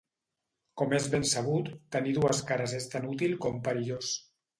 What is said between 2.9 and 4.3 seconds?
tan útil com perillós.